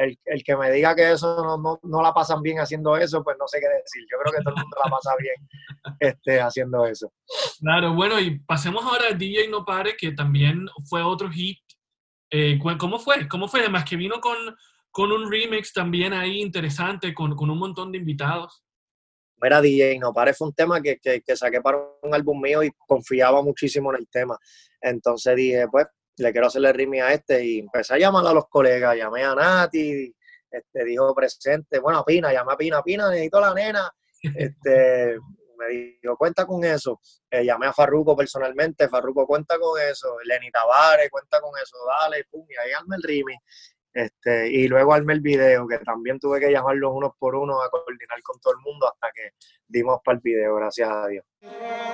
el, 0.02 0.18
el, 0.25 0.42
que 0.42 0.56
me 0.56 0.71
diga 0.71 0.94
que 0.94 1.12
eso 1.12 1.42
no, 1.42 1.56
no, 1.56 1.80
no, 1.82 2.02
la 2.02 2.12
pasan 2.12 2.42
bien 2.42 2.59
haciendo 2.59 2.97
eso, 2.97 3.23
pues 3.23 3.37
no 3.38 3.47
sé 3.47 3.61
qué 3.61 3.68
decir. 3.68 4.02
Yo 4.11 4.18
creo 4.23 4.32
que 4.32 4.42
todo 4.42 4.54
el 4.54 4.61
mundo 4.61 4.76
la 4.85 4.90
pasa 4.90 5.11
bien 5.18 5.35
este, 6.00 6.40
haciendo 6.40 6.87
eso. 6.87 7.12
Claro, 7.61 7.94
bueno, 7.94 8.18
y 8.21 8.38
pasemos 8.40 8.85
ahora 8.85 9.09
a 9.11 9.14
DJ 9.14 9.49
No 9.49 9.64
Pare, 9.64 9.97
que 9.97 10.12
también 10.12 10.66
fue 10.88 11.02
otro 11.02 11.30
hit. 11.30 11.59
Eh, 12.30 12.59
¿Cómo 12.78 12.99
fue? 12.99 13.28
¿Cómo 13.28 13.49
fue? 13.49 13.61
Además 13.61 13.85
que 13.85 13.97
vino 13.97 14.21
con, 14.21 14.37
con 14.90 15.12
un 15.12 15.30
remix 15.30 15.73
también 15.73 16.12
ahí 16.12 16.40
interesante, 16.40 17.14
con, 17.14 17.37
con 17.37 17.50
un 17.50 17.59
montón 17.59 17.92
de 17.92 17.99
invitados. 17.99 18.64
Mira, 19.40 19.61
DJ 19.61 19.99
No 19.99 20.12
Pare 20.12 20.35
fue 20.35 20.49
un 20.49 20.54
tema 20.54 20.80
que, 20.80 20.99
que, 20.99 21.21
que 21.21 21.37
saqué 21.37 21.61
para 21.61 21.78
un 22.02 22.14
álbum 22.14 22.40
mío 22.40 22.62
y 22.62 22.71
confiaba 22.87 23.42
muchísimo 23.42 23.92
en 23.92 24.00
el 24.00 24.09
tema. 24.09 24.38
Entonces 24.80 25.37
dije, 25.37 25.66
pues 25.68 25.87
le 26.16 26.33
quiero 26.33 26.47
hacerle 26.47 26.73
rimi 26.73 27.00
a 27.00 27.12
este 27.12 27.45
y 27.45 27.59
empecé 27.61 27.95
a 27.95 27.99
llamar 27.99 28.26
a 28.26 28.33
los 28.33 28.49
colegas, 28.49 28.97
llamé 28.97 29.25
a 29.25 29.35
Nati, 29.35 30.14
este, 30.50 30.85
dijo 30.85 31.14
presente, 31.14 31.78
bueno, 31.78 32.04
Pina, 32.04 32.33
llamé 32.33 32.52
a 32.52 32.57
Pina, 32.57 32.83
Pina, 32.83 33.09
necesito 33.09 33.38
a 33.38 33.40
la 33.40 33.54
nena, 33.54 33.90
este, 34.23 35.19
me 35.57 35.69
dijo, 35.69 36.16
cuenta 36.16 36.47
con 36.47 36.64
eso, 36.64 37.00
eh, 37.31 37.45
llamé 37.45 37.66
a 37.66 37.73
Farruco 37.73 38.16
personalmente, 38.16 38.88
Farruco 38.88 39.26
cuenta 39.26 39.59
con 39.59 39.81
eso, 39.81 40.16
Lenny 40.25 40.50
Tavares 40.50 41.11
cuenta 41.11 41.40
con 41.40 41.52
eso, 41.61 41.76
dale, 42.00 42.25
pum, 42.31 42.45
y 42.49 42.57
ahí 42.57 42.73
arme 42.73 42.97
el 42.97 43.02
rimi, 43.02 43.35
este, 43.94 44.50
y 44.50 44.68
luego 44.68 44.94
armé 44.94 45.12
el 45.12 45.20
video, 45.20 45.66
que 45.68 45.78
también 45.78 46.18
tuve 46.18 46.40
que 46.40 46.50
llamarlos 46.50 46.92
unos 46.94 47.12
por 47.18 47.34
uno 47.34 47.61
a 47.61 47.70
coordinar 47.70 48.22
con 48.22 48.40
todo 48.40 48.54
el 48.54 48.61
mundo 48.61 48.87
hasta 48.90 49.08
que 49.14 49.30
dimos 49.68 50.00
para 50.02 50.16
el 50.16 50.22
video, 50.22 50.54
gracias 50.54 50.88
a 50.88 51.06
Dios. 51.08 51.25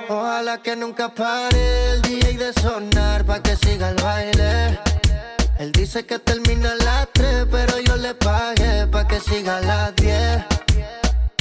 Ojalá 0.08 0.62
que 0.62 0.76
nunca 0.76 1.12
pare 1.12 1.90
el 1.94 2.02
DJ 2.02 2.38
de 2.38 2.52
sonar 2.52 3.24
para 3.24 3.42
que 3.42 3.56
siga 3.56 3.90
el 3.90 3.96
baile. 4.02 4.78
Él 5.58 5.72
dice 5.72 6.06
que 6.06 6.20
termina 6.20 6.72
a 6.72 6.76
las 6.76 7.12
3, 7.12 7.48
pero 7.50 7.80
yo 7.80 7.96
le 7.96 8.14
pagué 8.14 8.86
para 8.86 9.08
que 9.08 9.18
siga 9.18 9.58
a 9.58 9.60
las 9.60 9.96
10. 9.96 10.44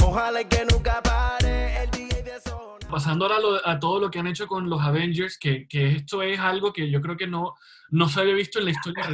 Ojalá 0.02 0.42
que 0.42 0.64
nunca 0.64 1.00
pare 1.02 1.84
el 1.84 1.90
DJ 1.92 2.22
de 2.24 2.40
sonar. 2.40 2.90
Pasando 2.90 3.26
ahora 3.26 3.60
a, 3.64 3.78
todo 3.78 4.00
lo 4.00 4.10
que 4.10 4.18
han 4.18 4.26
hecho 4.26 4.48
con 4.48 4.68
los 4.68 4.82
Avengers, 4.82 5.38
que, 5.38 5.68
que, 5.68 5.92
esto 5.92 6.20
es 6.22 6.40
algo 6.40 6.72
que 6.72 6.90
yo 6.90 7.00
creo 7.00 7.16
que 7.16 7.28
no, 7.28 7.54
no 7.90 8.08
se 8.08 8.20
había 8.20 8.34
visto 8.34 8.58
en 8.58 8.64
la 8.64 8.70
historia. 8.72 9.04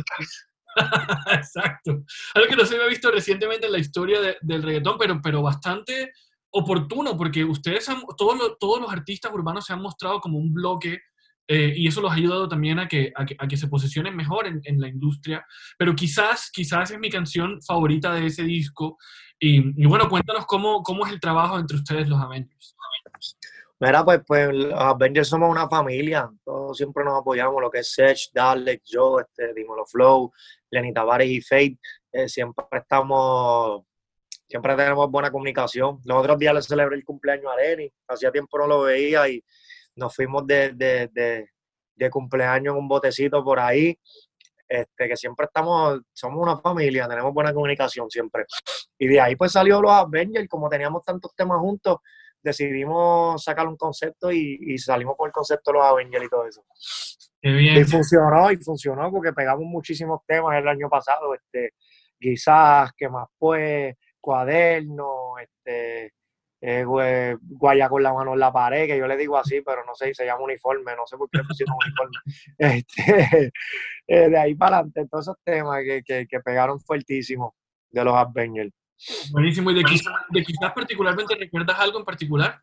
Exacto. 1.33 2.04
Algo 2.35 2.49
que 2.49 2.57
no 2.57 2.64
se 2.64 2.75
había 2.75 2.88
visto 2.88 3.11
recientemente 3.11 3.66
en 3.66 3.73
la 3.73 3.78
historia 3.78 4.19
del 4.40 4.62
reggaetón, 4.62 4.97
pero, 4.99 5.21
pero 5.23 5.43
bastante 5.43 6.12
oportuno, 6.50 7.16
porque 7.16 7.45
ustedes, 7.45 7.87
todos, 8.16 8.38
los, 8.38 8.59
todos 8.59 8.81
los 8.81 8.93
artistas 8.93 9.33
urbanos 9.33 9.64
se 9.64 9.73
han 9.73 9.83
mostrado 9.83 10.21
como 10.21 10.38
un 10.38 10.52
bloque 10.54 11.00
eh, 11.47 11.75
y 11.76 11.87
eso 11.87 12.00
los 12.00 12.11
ha 12.11 12.14
ayudado 12.14 12.49
también 12.49 12.78
a 12.78 12.88
que, 12.88 13.12
a 13.14 13.47
que, 13.47 13.57
se 13.57 13.69
posicionen 13.69 14.16
mejor 14.16 14.47
en, 14.47 14.81
la 14.81 14.88
industria. 14.88 15.45
Pero 15.76 15.95
quizás, 15.95 16.50
quizás 16.52 16.90
es 16.90 16.99
mi 16.99 17.11
canción 17.11 17.61
favorita 17.62 18.14
de 18.14 18.26
ese 18.26 18.45
disco. 18.45 18.97
Y, 19.38 19.83
y, 19.83 19.87
bueno, 19.87 20.09
cuéntanos 20.09 20.47
cómo, 20.47 20.83
cómo 20.83 21.04
es 21.04 21.12
el 21.12 21.21
trabajo 21.21 21.59
entre 21.59 21.76
ustedes, 21.76 22.09
los 22.09 22.21
Avengers. 22.21 22.76
Mira, 23.81 24.04
pues, 24.04 24.21
pues 24.26 24.52
los 24.52 24.73
Avengers 24.73 25.28
somos 25.28 25.50
una 25.50 25.69
familia, 25.69 26.31
todos 26.45 26.76
siempre 26.76 27.04
nos 27.04 27.21
apoyamos, 27.21 27.61
lo 27.61 27.71
que 27.71 27.81
es 27.81 27.93
Sech, 27.93 28.31
Dalek, 28.33 28.83
yo, 28.85 29.19
este, 29.19 29.52
Dimolo 29.52 29.85
Flow, 29.85 30.33
Lenny 30.71 30.93
Tavares 30.93 31.28
y 31.28 31.40
Fate, 31.40 31.78
eh, 32.12 32.28
siempre 32.28 32.64
estamos, 32.71 33.83
siempre 34.47 34.76
tenemos 34.76 35.11
buena 35.11 35.31
comunicación. 35.31 35.99
Los 36.04 36.19
otros 36.19 36.38
días 36.38 36.54
le 36.54 36.62
celebré 36.62 36.97
el 36.97 37.04
cumpleaños 37.04 37.52
a 37.52 37.57
Lenny, 37.57 37.93
hacía 38.07 38.31
tiempo 38.31 38.59
no 38.59 38.69
lo 38.69 38.83
veía 38.83 39.28
y 39.28 39.45
nos 39.97 40.14
fuimos 40.14 40.47
de, 40.47 40.73
de, 40.73 41.09
de, 41.12 41.49
de 41.97 42.11
cumpleaños 42.11 42.75
en 42.75 42.78
un 42.78 42.88
botecito 42.88 43.43
por 43.43 43.59
ahí, 43.59 43.99
este, 44.69 45.09
que 45.09 45.16
siempre 45.16 45.47
estamos, 45.47 46.00
somos 46.12 46.40
una 46.40 46.59
familia, 46.59 47.09
tenemos 47.09 47.35
buena 47.35 47.52
comunicación 47.52 48.09
siempre. 48.09 48.45
Y 48.99 49.09
de 49.09 49.21
ahí 49.21 49.37
pues 49.37 49.52
salió 49.52 49.81
los 49.83 49.90
Avengers, 49.90 50.49
como 50.49 50.69
teníamos 50.69 51.04
tantos 51.04 51.35
temas 51.35 51.59
juntos, 51.59 51.99
decidimos 52.44 53.42
sacar 53.42 53.66
un 53.66 53.76
concepto 53.76 54.30
y, 54.30 54.78
salimos 54.78 55.16
con 55.16 55.28
el 55.28 55.32
concepto 55.32 55.72
de 55.72 55.78
los 55.78 55.86
Avengers 55.86 56.24
y 56.24 56.28
todo 56.28 56.46
eso. 56.46 56.64
Y 57.42 57.84
funcionó, 57.84 58.50
y 58.52 58.56
funcionó 58.58 59.10
porque 59.10 59.32
pegamos 59.32 59.64
muchísimos 59.64 60.20
temas 60.26 60.56
el 60.56 60.68
año 60.68 60.88
pasado, 60.88 61.34
este, 61.34 61.72
quizás, 62.18 62.92
que 62.96 63.08
más 63.08 63.26
pues, 63.38 63.94
cuaderno, 64.20 65.38
este, 65.38 66.12
eh, 66.60 66.84
guaya 67.40 67.88
con 67.88 68.02
la 68.02 68.14
mano 68.14 68.34
en 68.34 68.40
la 68.40 68.52
pared, 68.52 68.86
que 68.86 68.96
yo 68.98 69.06
le 69.06 69.16
digo 69.16 69.36
así, 69.36 69.60
pero 69.60 69.84
no 69.84 69.94
sé, 69.94 70.06
si 70.06 70.14
se 70.14 70.26
llama 70.26 70.44
uniforme, 70.44 70.96
no 70.96 71.06
sé 71.06 71.16
por 71.16 71.28
qué 71.30 71.38
le 71.38 71.44
pusimos 71.44 71.76
uniforme. 71.84 72.18
Este, 72.58 73.52
eh, 74.06 74.28
de 74.28 74.38
ahí 74.38 74.54
para 74.54 74.76
adelante, 74.76 75.06
todos 75.10 75.26
esos 75.26 75.36
temas 75.44 75.82
que, 75.82 76.02
que, 76.02 76.26
que 76.26 76.40
pegaron 76.40 76.80
fuertísimo 76.80 77.54
de 77.90 78.04
los 78.04 78.14
Avengers. 78.14 78.72
Buenísimo. 79.30 79.70
¿Y 79.70 79.74
de 79.74 79.84
quizás, 79.84 80.72
particularmente 80.74 81.34
recuerdas 81.34 81.78
algo 81.78 81.98
en 81.98 82.04
particular? 82.04 82.62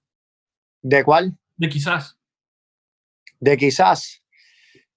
¿De 0.81 1.03
cuál? 1.03 1.38
De 1.55 1.69
quizás. 1.69 2.17
De 3.39 3.57
quizás. 3.57 4.23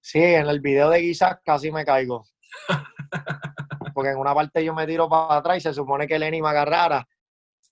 Sí, 0.01 0.19
en 0.19 0.47
el 0.47 0.59
video 0.59 0.89
de 0.89 1.01
quizás 1.01 1.37
casi 1.43 1.71
me 1.71 1.85
caigo. 1.85 2.25
Porque 3.93 4.11
en 4.11 4.17
una 4.17 4.33
parte 4.33 4.63
yo 4.63 4.73
me 4.73 4.85
tiro 4.85 5.07
para 5.07 5.37
atrás 5.37 5.57
y 5.57 5.61
se 5.61 5.73
supone 5.73 6.07
que 6.07 6.19
Lenny 6.19 6.41
me 6.41 6.49
agarrara. 6.49 7.07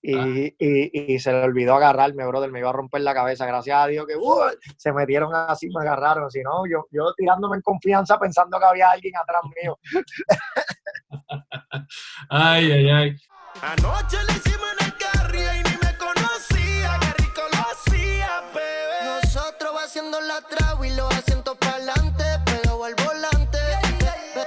Y, 0.06 0.14
ah. 0.14 0.52
y, 0.58 1.18
se 1.18 1.32
le 1.32 1.42
olvidó 1.42 1.76
agarrarme, 1.76 2.26
brother. 2.26 2.52
Me 2.52 2.58
iba 2.58 2.68
a 2.68 2.74
romper 2.74 3.00
la 3.00 3.14
cabeza. 3.14 3.46
Gracias 3.46 3.76
a 3.76 3.86
Dios 3.86 4.06
que 4.06 4.16
uh, 4.16 4.50
se 4.76 4.92
metieron 4.92 5.34
así, 5.34 5.68
me 5.70 5.80
agarraron. 5.80 6.30
Si 6.30 6.42
no, 6.42 6.66
yo, 6.66 6.86
yo 6.90 7.14
tirándome 7.14 7.56
en 7.56 7.62
confianza 7.62 8.18
pensando 8.18 8.58
que 8.58 8.66
había 8.66 8.90
alguien 8.90 9.14
atrás 9.16 9.40
mío. 9.62 9.78
ay, 12.28 12.70
ay, 12.70 12.90
ay. 12.90 13.16
Anoche 13.66 14.18
le 14.28 14.32
hicimos 14.34 14.66
en 14.78 14.86
el 14.86 15.56
y 15.56 15.62
ni 15.62 15.76
me 15.82 15.96
conocía. 15.96 16.98
Qué 17.00 17.22
rico 17.22 17.40
lo 17.50 17.60
hacía, 17.72 18.42
bebé. 18.52 19.22
Nosotros 19.22 19.72
haciendo 19.82 20.20
la 20.20 20.42
trago 20.42 20.84
y 20.84 20.94
los 20.94 21.10
asientos 21.14 21.56
para 21.56 21.76
adelante. 21.76 22.24
Pegado 22.44 22.84
al 22.84 22.94
volante. 22.94 23.58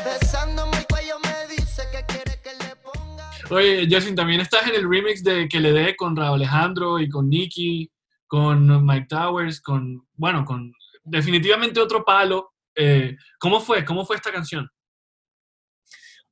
Besándome 0.05 0.77
el 0.77 0.85
cuello 0.85 1.15
me 1.23 1.55
dice 1.55 1.81
que 1.91 2.05
quiere 2.05 2.39
que 2.43 2.63
le 2.63 2.75
ponga. 2.75 3.31
Oye, 3.49 3.87
Justin, 3.89 4.15
también 4.15 4.41
estás 4.41 4.67
en 4.67 4.75
el 4.75 4.87
remix 4.87 5.23
de 5.23 5.49
Que 5.49 5.59
le 5.59 5.71
dé 5.71 5.95
con 5.95 6.15
Raúl 6.15 6.35
Alejandro 6.35 6.99
y 6.99 7.09
con 7.09 7.27
Nicky, 7.27 7.91
con 8.27 8.85
Mike 8.85 9.07
Towers, 9.09 9.61
con, 9.61 10.05
bueno, 10.13 10.45
con 10.45 10.71
definitivamente 11.03 11.79
otro 11.79 12.05
palo. 12.05 12.53
Eh, 12.75 13.17
¿Cómo 13.39 13.61
fue? 13.61 13.83
¿Cómo 13.83 14.05
fue 14.05 14.17
esta 14.17 14.31
canción? 14.31 14.69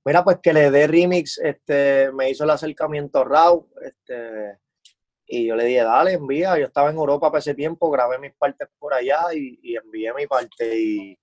Mira, 0.05 0.23
pues 0.23 0.37
que 0.41 0.53
le 0.53 0.69
dé 0.69 0.85
remix, 0.85 1.39
este, 1.39 2.11
me 2.11 2.29
hizo 2.29 2.43
el 2.43 2.51
acercamiento 2.51 3.23
Raw, 3.23 3.67
este, 3.81 4.59
y 5.27 5.47
yo 5.47 5.55
le 5.55 5.65
dije, 5.65 5.83
dale, 5.83 6.13
envía. 6.13 6.57
Yo 6.57 6.65
estaba 6.65 6.89
en 6.91 6.97
Europa 6.97 7.31
para 7.31 7.39
ese 7.39 7.55
tiempo, 7.55 7.89
grabé 7.89 8.19
mis 8.19 8.33
partes 8.33 8.67
por 8.77 8.93
allá 8.93 9.33
y, 9.33 9.75
envié 9.75 10.13
mi 10.13 10.27
parte 10.27 10.79
y, 10.79 11.17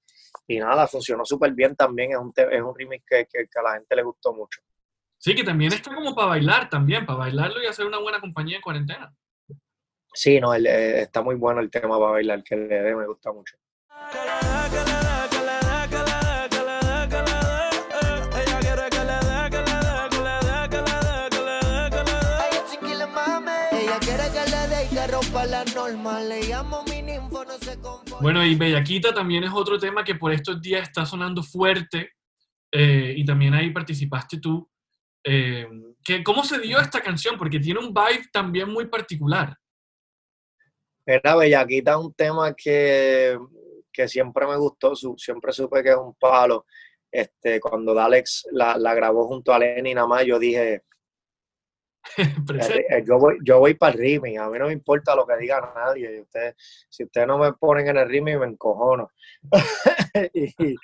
nada, 0.59 0.87
funcionó 0.87 1.25
súper 1.25 1.53
bien 1.53 1.77
también. 1.77 2.13
Es 2.13 2.19
un, 2.19 2.33
es 2.37 2.63
un 2.63 2.77
remix 2.77 3.05
que, 3.07 3.27
a 3.55 3.63
la 3.63 3.75
gente 3.75 3.97
le 3.97 4.03
gustó 4.03 4.35
mucho. 4.35 4.61
Sí, 5.17 5.35
que 5.37 5.45
también 5.45 5.73
está 5.73 5.95
como 5.95 6.15
para 6.17 6.29
bailar 6.29 6.69
también, 6.69 7.07
para 7.07 7.21
bailarlo 7.21 7.63
y 7.63 7.67
hacer 7.67 7.87
una 7.87 7.99
buena 7.99 8.21
compañía 8.21 8.57
en 8.57 8.63
cuarentena. 8.63 9.15
Sí, 10.13 10.41
no, 10.41 10.53
eh, 10.55 11.03
está 11.03 11.23
muy 11.23 11.37
bueno 11.37 11.61
el 11.61 11.71
tema 11.71 11.99
para 11.99 12.13
bailar, 12.13 12.43
que 12.43 12.57
le 12.57 12.83
dé, 12.83 12.97
me 12.97 13.07
gusta 13.07 13.33
mucho. 13.33 13.57
Bueno, 28.23 28.47
y 28.47 28.55
Bellaquita 28.55 29.13
también 29.13 29.43
es 29.43 29.51
otro 29.53 29.81
tema 29.81 30.05
que 30.05 30.15
por 30.15 30.31
estos 30.33 30.63
días 30.63 30.83
está 30.83 31.05
sonando 31.05 31.43
fuerte 31.43 32.13
eh, 32.71 33.15
y 33.17 33.25
también 33.25 33.53
ahí 33.53 33.71
participaste 33.71 34.39
tú. 34.39 34.71
Eh, 35.25 35.67
¿Cómo 36.25 36.45
se 36.45 36.61
dio 36.61 36.79
esta 36.79 37.01
canción? 37.01 37.37
Porque 37.37 37.59
tiene 37.59 37.81
un 37.81 37.93
vibe 37.93 38.29
también 38.33 38.71
muy 38.71 38.87
particular. 38.87 39.59
Era 41.05 41.35
Bellaquita 41.35 41.99
un 41.99 42.15
tema 42.15 42.55
que, 42.55 43.37
que 43.93 44.07
siempre 44.07 44.47
me 44.47 44.57
gustó, 44.57 44.95
siempre 44.95 45.53
supe 45.53 45.83
que 45.83 45.91
es 45.91 45.97
un 45.97 46.15
palo. 46.15 46.65
Este, 47.11 47.59
cuando 47.59 47.93
Dalex 47.93 48.47
la, 48.53 48.95
grabó 48.95 49.27
junto 49.27 49.53
a 49.53 49.59
Lenny 49.59 49.95
nada 49.95 50.07
más, 50.07 50.25
yo 50.25 50.39
dije, 50.39 50.85
yo 53.07 53.19
voy, 53.19 53.39
yo 53.45 53.59
voy 53.59 53.75
para 53.75 53.95
el 53.95 53.99
ritmo, 54.01 54.43
a 54.43 54.51
mí 54.51 54.59
no 54.59 54.67
me 54.67 54.73
importa 54.73 55.15
lo 55.15 55.27
que 55.27 55.37
diga 55.37 55.73
nadie. 55.75 56.21
Usted, 56.21 56.55
si 56.89 57.05
ustedes 57.05 57.27
no 57.27 57.39
me 57.39 57.53
ponen 57.53 57.89
en 57.89 57.97
el 57.97 58.09
ritmo, 58.09 58.41
me 58.41 58.47
encojono. 58.47 59.11
y, 60.35 60.77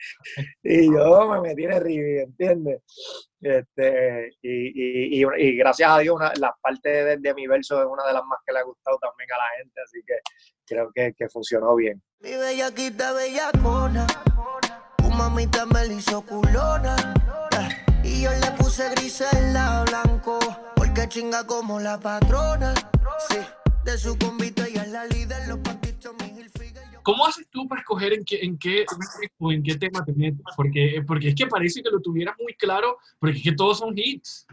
y, 0.63 0.87
yo 0.87 1.29
me 1.29 1.41
metí 1.41 1.65
en 1.65 1.73
el 1.73 1.83
ritmo, 1.83 2.23
¿entiendes? 2.23 2.83
Este, 3.41 4.31
y, 4.43 5.21
y, 5.21 5.27
y, 5.37 5.57
gracias 5.57 5.91
a 5.91 5.99
Dios, 5.99 6.17
una, 6.17 6.33
la 6.37 6.55
parte 6.61 7.17
de, 7.17 7.35
mi 7.35 7.47
verso 7.47 7.81
es 7.81 7.87
una 7.87 8.05
de 8.07 8.13
las 8.13 8.25
más 8.25 8.39
que 8.45 8.53
le 8.53 8.61
ha 8.61 8.65
gustado 8.65 8.99
también 8.99 9.29
a 9.33 9.39
la 9.39 9.59
gente, 9.59 9.81
así 9.81 10.01
que 10.07 10.15
creo 10.67 10.91
que, 10.93 11.13
que 11.17 11.29
funcionó 11.29 11.75
bien. 11.77 12.03
Mi 12.21 12.33
bellaquita 12.33 13.13
bellacona, 13.13 14.07
tu 14.97 15.11
mamita 15.11 15.67
me 15.67 15.87
hizo 15.87 16.21
culona, 16.23 16.97
y 18.03 18.23
yo 18.23 18.31
le 18.33 18.51
puse 18.59 18.91
gris 18.91 19.21
en 19.33 19.55
la 19.55 19.85
blanco 19.85 20.08
chinga 21.09 21.47
como 21.47 21.81
la 21.81 21.99
patrona. 21.99 22.75
Sí, 23.29 23.39
de 23.85 23.99
su 23.99 24.17
convito 24.19 24.63
y 24.69 24.77
es 24.77 24.89
la 24.89 25.07
líder, 25.07 25.49
los 25.49 25.59
pantitos, 25.59 26.15
mi 26.21 26.29
¿Cómo 27.03 27.27
haces 27.27 27.49
tú 27.49 27.67
para 27.67 27.81
escoger 27.81 28.13
en 28.13 28.25
qué, 28.25 28.41
en 28.43 28.59
qué, 28.59 28.85
o 29.39 29.51
en 29.51 29.63
qué 29.63 29.77
tema 29.77 30.05
te 30.05 30.13
metes? 30.13 30.43
Porque, 30.55 31.03
porque 31.07 31.29
es 31.29 31.35
que 31.35 31.47
parece 31.47 31.83
que 31.83 31.91
lo 31.91 32.01
tuvieras 32.01 32.37
muy 32.39 32.53
claro, 32.55 32.99
porque 33.19 33.39
es 33.39 33.43
que 33.43 33.53
todos 33.53 33.79
son 33.79 33.95
hits. 33.97 34.47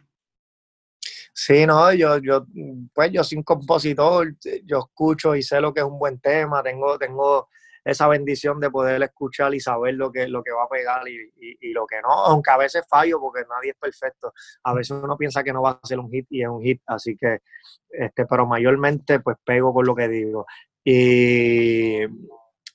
Sí, 1.34 1.66
no, 1.66 1.92
yo, 1.92 2.18
yo, 2.20 2.46
pues 2.94 3.12
yo 3.12 3.22
soy 3.26 3.40
un 3.40 3.44
compositor, 3.44 4.34
yo 4.64 4.80
escucho 4.80 5.36
y 5.36 5.44
sé 5.44 5.60
lo 5.60 5.74
que 5.74 5.82
es 5.82 5.86
un 5.86 6.00
buen 6.00 6.18
tema, 6.20 6.64
tengo, 6.64 6.98
tengo 6.98 7.50
esa 7.86 8.08
bendición 8.08 8.60
de 8.60 8.72
poder 8.72 9.01
escuchar 9.04 9.54
y 9.54 9.60
saber 9.60 9.94
lo 9.94 10.12
que, 10.12 10.27
lo 10.27 10.44
que 10.44 10.51
va 10.51 10.63
a 10.63 10.70
pegar 10.70 11.08
y, 11.08 11.32
y, 11.62 11.72
lo 11.72 11.86
que 11.86 12.01
no, 12.01 12.10
aunque 12.10 12.50
a 12.50 12.58
veces 12.58 12.84
fallo 12.89 13.20
porque 13.20 13.44
nadie 13.48 13.72
es 13.72 13.77
perfecto, 13.77 14.34
a 14.63 14.74
veces 14.74 14.98
uno 15.01 15.15
piensa 15.15 15.44
que 15.44 15.54
no 15.54 15.62
va 15.62 15.80
a 15.82 15.88
ser 15.88 16.00
un 16.00 16.10
hit 16.10 16.25
y 16.32 16.42
es 16.42 16.50
un 16.50 16.63
hit, 16.63 16.82
así 16.88 17.15
que, 17.15 17.42
este, 17.89 18.25
pero 18.25 18.48
mayormente 18.48 19.20
pues 19.20 19.38
pego 19.46 19.72
con 19.72 19.86
lo 19.86 19.96
que 19.96 20.08
digo. 20.08 20.48
Y, 20.84 22.01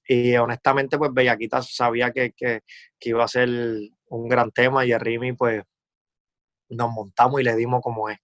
y 0.06 0.36
honestamente 0.36 0.96
pues 0.96 1.12
Bellaquita 1.12 1.60
sabía 1.60 2.12
que, 2.12 2.32
que, 2.32 2.62
que, 2.98 3.08
iba 3.08 3.24
a 3.24 3.28
ser 3.28 3.48
un 4.08 4.28
gran 4.28 4.52
tema 4.52 4.86
y 4.86 4.92
el 4.92 5.00
Rimi 5.00 5.32
pues 5.32 5.64
nos 6.68 6.90
montamos 6.92 7.40
y 7.40 7.44
le 7.44 7.56
dimos 7.56 7.82
como 7.82 8.08
es. 8.08 8.18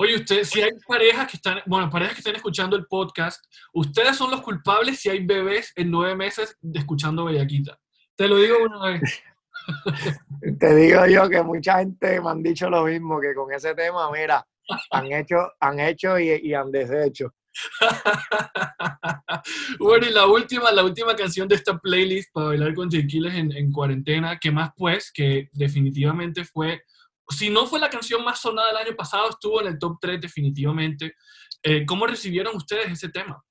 Oye, 0.00 0.14
ustedes, 0.14 0.48
si 0.48 0.62
hay 0.62 0.70
parejas 0.86 1.28
que 1.28 1.38
están, 1.38 1.58
bueno, 1.66 1.90
parejas 1.90 2.14
que 2.14 2.20
están 2.20 2.36
escuchando 2.36 2.76
el 2.76 2.86
podcast, 2.86 3.44
ustedes 3.72 4.16
son 4.16 4.30
los 4.30 4.42
culpables 4.42 5.00
si 5.00 5.08
hay 5.08 5.26
bebés 5.26 5.72
en 5.74 5.90
nueve 5.90 6.14
meses 6.14 6.56
de 6.60 6.78
escuchando 6.78 7.24
Bellaquita. 7.24 7.76
Te 8.14 8.28
lo 8.28 8.36
digo 8.36 8.58
una 8.62 8.92
vez. 8.92 9.20
Te 10.60 10.76
digo 10.76 11.04
yo 11.06 11.28
que 11.28 11.42
mucha 11.42 11.80
gente 11.80 12.20
me 12.20 12.30
han 12.30 12.44
dicho 12.44 12.70
lo 12.70 12.84
mismo, 12.84 13.20
que 13.20 13.34
con 13.34 13.52
ese 13.52 13.74
tema, 13.74 14.08
mira, 14.12 14.46
han 14.92 15.06
hecho, 15.06 15.50
han 15.58 15.80
hecho 15.80 16.16
y, 16.16 16.54
han 16.54 16.70
deshecho. 16.70 17.34
bueno, 19.80 20.06
y 20.06 20.12
la 20.12 20.28
última, 20.28 20.70
la 20.70 20.84
última 20.84 21.16
canción 21.16 21.48
de 21.48 21.56
esta 21.56 21.76
playlist 21.76 22.32
para 22.32 22.46
bailar 22.46 22.72
con 22.72 22.88
Jequiles 22.88 23.34
en, 23.34 23.50
en 23.50 23.72
cuarentena, 23.72 24.38
que 24.38 24.52
más 24.52 24.70
pues, 24.76 25.10
que 25.10 25.48
definitivamente 25.54 26.44
fue, 26.44 26.82
si 27.28 27.50
no 27.50 27.66
fue 27.66 27.80
la 27.80 27.90
canción 27.90 28.24
más 28.24 28.40
sonada 28.40 28.68
del 28.68 28.88
año 28.88 28.96
pasado, 28.96 29.30
estuvo 29.30 29.60
en 29.60 29.68
el 29.68 29.78
top 29.78 29.98
3 30.00 30.20
definitivamente. 30.20 31.14
Eh, 31.62 31.84
¿Cómo 31.86 32.06
recibieron 32.06 32.56
ustedes 32.56 32.90
ese 32.90 33.08
tema? 33.08 33.42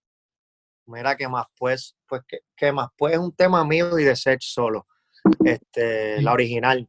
Mira, 0.88 1.16
que 1.16 1.28
más 1.28 1.46
pues, 1.58 1.96
pues 2.08 2.22
que, 2.28 2.40
que 2.56 2.72
más 2.72 2.88
pues 2.98 3.14
es 3.14 3.20
un 3.20 3.36
tema 3.36 3.64
mío 3.66 4.00
y 4.00 4.04
de 4.04 4.16
Sech 4.16 4.42
solo. 4.42 4.88
Este, 5.44 6.22
la 6.22 6.34
original. 6.34 6.88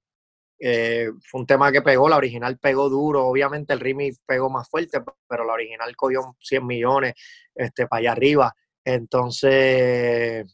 Eh, 0.61 1.11
fue 1.25 1.41
un 1.41 1.47
tema 1.47 1.71
que 1.71 1.83
pegó, 1.83 2.09
la 2.09 2.17
original 2.17 2.59
pegó 2.59 2.89
duro, 2.89 3.27
obviamente 3.27 3.73
el 3.73 3.81
remix 3.81 4.21
pegó 4.27 4.51
más 4.51 4.69
fuerte, 4.69 5.01
pero 5.29 5.45
la 5.45 5.53
original 5.53 5.95
cogió 5.95 6.37
100 6.41 6.67
millones 6.67 7.15
este, 7.55 7.87
para 7.87 8.01
allá 8.01 8.13
arriba. 8.13 8.55
Entonces, 8.85 10.47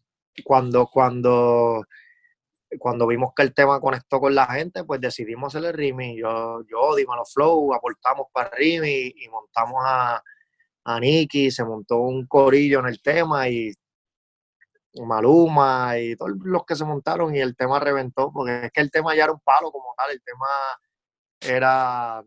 cuando, 0.44 0.86
cuando, 0.88 1.84
cuando 2.78 3.06
vimos 3.06 3.32
que 3.34 3.42
el 3.42 3.54
tema 3.54 3.80
conectó 3.80 4.20
con 4.20 4.34
la 4.34 4.46
gente, 4.46 4.84
pues 4.84 5.00
decidimos 5.00 5.54
hacer 5.54 5.68
el 5.68 5.76
remix. 5.76 6.20
Yo, 6.20 6.62
yo 6.70 6.94
Dímelo 6.96 7.24
Flow, 7.24 7.74
aportamos 7.74 8.26
para 8.32 8.50
remix 8.50 9.14
y 9.16 9.28
montamos 9.28 9.82
a, 9.84 10.22
a 10.84 11.00
Nicky, 11.00 11.50
se 11.50 11.64
montó 11.64 11.98
un 11.98 12.26
corillo 12.26 12.80
en 12.80 12.86
el 12.86 13.00
tema 13.00 13.48
y 13.48 13.72
Maluma 15.02 15.98
y 15.98 16.14
todos 16.16 16.32
los 16.44 16.64
que 16.64 16.76
se 16.76 16.84
montaron 16.84 17.34
y 17.34 17.40
el 17.40 17.56
tema 17.56 17.80
reventó, 17.80 18.30
porque 18.32 18.66
es 18.66 18.72
que 18.72 18.80
el 18.80 18.90
tema 18.90 19.14
ya 19.14 19.24
era 19.24 19.32
un 19.32 19.40
palo 19.40 19.72
como 19.72 19.94
tal, 19.96 20.10
el 20.12 20.22
tema 20.22 20.46
era, 21.40 22.22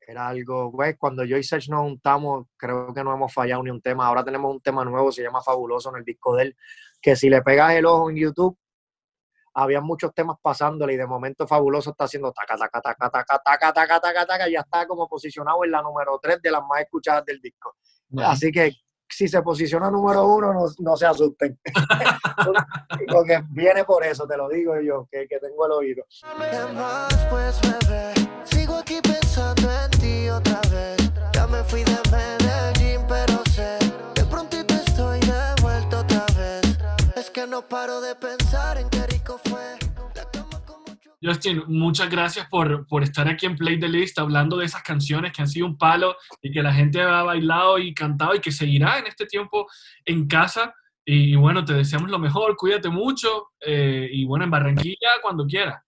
era 0.00 0.28
algo, 0.28 0.72
pues 0.72 0.96
cuando 0.96 1.24
yo 1.24 1.36
y 1.36 1.42
Sech 1.42 1.68
nos 1.68 1.82
juntamos, 1.82 2.46
creo 2.56 2.94
que 2.94 3.04
no 3.04 3.12
hemos 3.12 3.32
fallado 3.32 3.62
ni 3.62 3.70
un 3.70 3.82
tema, 3.82 4.06
ahora 4.06 4.24
tenemos 4.24 4.50
un 4.50 4.60
tema 4.60 4.84
nuevo, 4.84 5.12
se 5.12 5.22
llama 5.22 5.42
Fabuloso 5.42 5.90
en 5.90 5.96
el 5.96 6.04
disco 6.04 6.34
de 6.34 6.44
él, 6.44 6.56
que 7.00 7.14
si 7.14 7.28
le 7.28 7.42
pegas 7.42 7.74
el 7.74 7.84
ojo 7.84 8.10
en 8.10 8.16
YouTube, 8.16 8.58
había 9.62 9.80
muchos 9.80 10.14
temas 10.14 10.36
pasándole 10.40 10.94
y 10.94 10.96
de 10.96 11.06
momento 11.06 11.46
Fabuloso 11.46 11.90
está 11.90 12.04
haciendo 12.04 12.32
taca, 12.32 12.56
taca, 12.56 12.80
taca, 12.80 13.10
taca, 13.10 13.38
taca, 13.44 13.72
taca, 13.72 14.00
taca, 14.00 14.26
taca, 14.26 14.48
ya 14.48 14.60
está 14.60 14.86
como 14.86 15.08
posicionado 15.08 15.64
en 15.64 15.72
la 15.72 15.82
número 15.82 16.18
3 16.22 16.40
de 16.40 16.50
las 16.50 16.62
más 16.62 16.80
escuchadas 16.82 17.24
del 17.24 17.40
disco. 17.40 17.74
Así 18.18 18.52
que 18.52 18.72
si 19.08 19.26
se 19.26 19.42
posiciona 19.42 19.90
número 19.90 20.26
uno, 20.26 20.52
no, 20.52 20.66
no 20.78 20.96
se 20.96 21.06
asusten. 21.06 21.58
Porque 23.12 23.42
viene 23.50 23.84
por 23.84 24.04
eso, 24.04 24.26
te 24.26 24.36
lo 24.36 24.48
digo 24.48 24.80
yo, 24.80 25.08
que, 25.10 25.26
que 25.26 25.38
tengo 25.40 25.66
el 25.66 25.72
oído. 25.72 26.04
¿Qué 26.20 26.74
más 26.74 27.26
pues, 27.28 27.60
bebé? 27.62 28.12
Sigo 28.44 28.76
aquí 28.76 29.00
pensando 29.02 29.68
en 29.72 29.90
ti 29.92 30.28
otra 30.28 30.60
vez. 30.70 31.10
Ya 31.32 31.46
me 31.48 31.64
fui 31.64 31.82
de 31.82 31.98
Medellín, 32.12 33.00
pero 33.08 33.42
sé 33.50 33.78
que 34.14 34.22
prontito 34.24 34.74
estoy 34.74 35.20
de 35.20 35.62
vuelta 35.62 36.00
otra 36.00 36.26
vez. 36.36 36.78
Es 37.16 37.30
que 37.30 37.46
no 37.46 37.62
paro 37.62 38.00
de 38.00 38.14
pensar 38.14 38.37
Justin, 41.20 41.64
muchas 41.66 42.08
gracias 42.08 42.46
por, 42.48 42.86
por 42.86 43.02
estar 43.02 43.26
aquí 43.26 43.46
en 43.46 43.56
Play 43.56 43.80
the 43.80 43.88
List 43.88 44.18
hablando 44.18 44.56
de 44.56 44.66
esas 44.66 44.82
canciones 44.82 45.32
que 45.32 45.42
han 45.42 45.48
sido 45.48 45.66
un 45.66 45.76
palo 45.76 46.16
y 46.40 46.52
que 46.52 46.62
la 46.62 46.72
gente 46.72 47.00
ha 47.00 47.22
bailado 47.22 47.78
y 47.78 47.92
cantado 47.92 48.34
y 48.34 48.40
que 48.40 48.52
seguirá 48.52 48.98
en 48.98 49.06
este 49.08 49.26
tiempo 49.26 49.66
en 50.04 50.28
casa. 50.28 50.72
Y, 51.04 51.34
bueno, 51.36 51.64
te 51.64 51.72
deseamos 51.72 52.10
lo 52.10 52.18
mejor, 52.18 52.54
cuídate 52.56 52.88
mucho 52.88 53.50
eh, 53.60 54.08
y 54.12 54.24
bueno, 54.26 54.44
en 54.44 54.50
Barranquilla 54.50 55.08
cuando 55.22 55.46
quieras. 55.46 55.82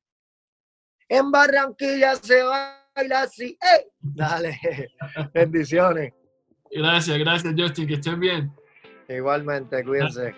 En 1.08 1.30
Barranquilla 1.30 2.16
se 2.16 2.42
baila 2.42 3.22
así. 3.22 3.56
¡Ey! 3.60 3.84
Dale, 4.00 4.58
bendiciones. 5.34 6.14
Gracias, 6.70 7.18
gracias 7.18 7.54
Justin, 7.56 7.86
que 7.86 7.94
estén 7.94 8.18
bien. 8.18 8.52
Igualmente, 9.08 9.84
cuídense. 9.84 10.34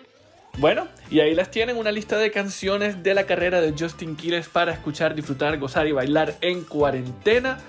Bueno, 0.59 0.87
y 1.09 1.19
ahí 1.19 1.33
las 1.33 1.49
tienen 1.49 1.77
una 1.77 1.91
lista 1.91 2.17
de 2.17 2.29
canciones 2.29 3.01
de 3.01 3.15
la 3.15 3.25
carrera 3.25 3.59
de 3.59 3.73
Justin 3.77 4.15
Quiles 4.15 4.47
para 4.47 4.71
escuchar, 4.71 5.15
disfrutar, 5.15 5.57
gozar 5.57 5.87
y 5.87 5.91
bailar 5.91 6.35
en 6.41 6.63
cuarentena. 6.63 7.59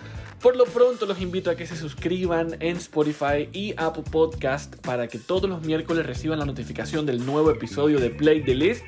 Por 0.42 0.57
lo 0.57 0.66
pronto 0.66 1.07
los 1.07 1.18
invito 1.23 1.51
a 1.51 1.57
que 1.57 1.66
se 1.66 1.77
suscriban 1.77 2.57
en 2.61 2.77
Spotify 2.77 3.49
y 3.53 3.73
Apple 3.79 4.05
Podcast 4.11 4.77
para 4.77 5.09
que 5.09 5.18
todos 5.18 5.49
los 5.49 5.62
miércoles 5.62 6.05
reciban 6.05 6.38
la 6.38 6.44
notificación 6.44 7.07
del 7.07 7.25
nuevo 7.25 7.51
episodio 7.51 7.99
de 7.99 8.11
Play 8.11 8.44
the 8.44 8.55
List 8.55 8.85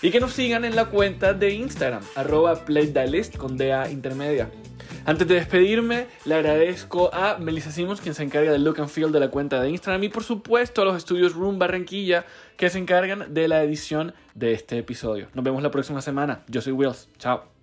y 0.00 0.12
que 0.12 0.20
nos 0.20 0.32
sigan 0.32 0.64
en 0.64 0.76
la 0.76 0.84
cuenta 0.84 1.34
de 1.34 1.50
Instagram, 1.50 2.04
arroba 2.14 2.64
Play 2.64 2.92
the 2.92 3.06
List 3.08 3.36
con 3.36 3.56
DA 3.56 3.90
intermedia. 3.90 4.48
Antes 5.06 5.26
de 5.26 5.34
despedirme, 5.34 6.06
le 6.24 6.34
agradezco 6.34 7.12
a 7.12 7.38
Melissa 7.38 7.70
Simons, 7.70 8.00
quien 8.00 8.14
se 8.14 8.22
encarga 8.22 8.52
del 8.52 8.64
look 8.64 8.80
and 8.80 8.88
feel 8.88 9.12
de 9.12 9.20
la 9.20 9.28
cuenta 9.28 9.60
de 9.60 9.70
Instagram, 9.70 10.04
y 10.04 10.08
por 10.08 10.24
supuesto 10.24 10.82
a 10.82 10.84
los 10.84 10.96
estudios 10.96 11.34
Room 11.34 11.58
Barranquilla, 11.58 12.26
que 12.56 12.70
se 12.70 12.78
encargan 12.78 13.32
de 13.32 13.48
la 13.48 13.62
edición 13.62 14.14
de 14.34 14.52
este 14.52 14.78
episodio. 14.78 15.28
Nos 15.34 15.44
vemos 15.44 15.62
la 15.62 15.70
próxima 15.70 16.00
semana. 16.02 16.42
Yo 16.48 16.60
soy 16.60 16.72
Wills. 16.72 17.08
Chao. 17.18 17.59